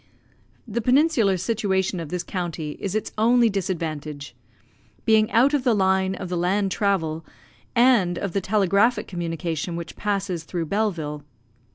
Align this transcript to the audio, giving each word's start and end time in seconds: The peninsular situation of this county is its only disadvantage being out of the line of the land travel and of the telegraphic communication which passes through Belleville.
The 0.67 0.81
peninsular 0.81 1.37
situation 1.37 1.99
of 1.99 2.09
this 2.09 2.23
county 2.23 2.71
is 2.79 2.95
its 2.95 3.11
only 3.19 3.51
disadvantage 3.51 4.35
being 5.05 5.29
out 5.29 5.53
of 5.53 5.63
the 5.63 5.75
line 5.75 6.15
of 6.15 6.27
the 6.27 6.37
land 6.37 6.71
travel 6.71 7.23
and 7.75 8.17
of 8.17 8.33
the 8.33 8.41
telegraphic 8.41 9.07
communication 9.07 9.75
which 9.75 9.95
passes 9.95 10.43
through 10.43 10.65
Belleville. 10.65 11.23